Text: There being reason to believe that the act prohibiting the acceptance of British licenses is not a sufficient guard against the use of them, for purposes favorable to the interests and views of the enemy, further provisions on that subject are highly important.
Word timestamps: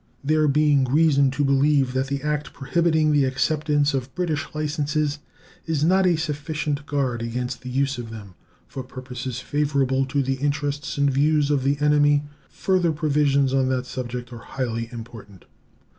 There 0.23 0.47
being 0.47 0.85
reason 0.85 1.29
to 1.29 1.45
believe 1.45 1.93
that 1.93 2.07
the 2.07 2.23
act 2.23 2.53
prohibiting 2.53 3.11
the 3.11 3.23
acceptance 3.25 3.93
of 3.93 4.15
British 4.15 4.45
licenses 4.55 5.19
is 5.67 5.83
not 5.83 6.07
a 6.07 6.15
sufficient 6.15 6.87
guard 6.87 7.21
against 7.21 7.61
the 7.61 7.69
use 7.69 7.99
of 7.99 8.09
them, 8.09 8.33
for 8.67 8.81
purposes 8.81 9.39
favorable 9.41 10.07
to 10.07 10.23
the 10.23 10.37
interests 10.37 10.97
and 10.97 11.11
views 11.11 11.51
of 11.51 11.63
the 11.63 11.77
enemy, 11.79 12.23
further 12.49 12.91
provisions 12.91 13.53
on 13.53 13.69
that 13.69 13.85
subject 13.85 14.33
are 14.33 14.39
highly 14.39 14.89
important. 14.91 15.45